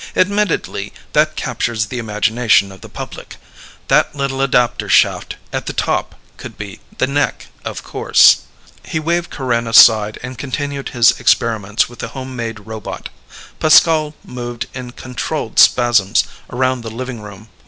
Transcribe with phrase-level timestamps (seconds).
[0.15, 3.35] Admittedly that captures the imagination of the public.
[3.87, 8.37] That little adapter shaft at the top could be the neck, of course...."
[8.83, 13.09] He waved Corinne aside and continued his experiments with the home made robot.
[13.59, 17.49] Pascal moved in controlled spasms around the living room.